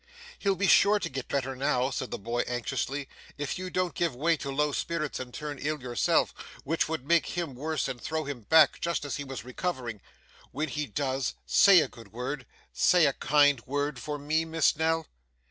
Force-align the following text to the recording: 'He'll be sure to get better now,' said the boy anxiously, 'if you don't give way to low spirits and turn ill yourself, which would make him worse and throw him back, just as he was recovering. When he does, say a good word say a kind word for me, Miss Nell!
'He'll 0.39 0.55
be 0.55 0.65
sure 0.65 0.97
to 0.97 1.09
get 1.09 1.27
better 1.27 1.55
now,' 1.55 1.91
said 1.91 2.09
the 2.09 2.17
boy 2.17 2.39
anxiously, 2.47 3.07
'if 3.37 3.59
you 3.59 3.69
don't 3.69 3.93
give 3.93 4.15
way 4.15 4.35
to 4.37 4.49
low 4.49 4.71
spirits 4.71 5.19
and 5.19 5.31
turn 5.31 5.59
ill 5.59 5.79
yourself, 5.79 6.33
which 6.63 6.89
would 6.89 7.05
make 7.05 7.27
him 7.27 7.53
worse 7.53 7.87
and 7.87 8.01
throw 8.01 8.23
him 8.25 8.39
back, 8.41 8.79
just 8.81 9.05
as 9.05 9.17
he 9.17 9.23
was 9.23 9.45
recovering. 9.45 10.01
When 10.51 10.69
he 10.69 10.87
does, 10.87 11.35
say 11.45 11.81
a 11.81 11.87
good 11.87 12.11
word 12.13 12.47
say 12.73 13.05
a 13.05 13.13
kind 13.13 13.61
word 13.67 13.99
for 13.99 14.17
me, 14.17 14.43
Miss 14.43 14.75
Nell! 14.75 15.05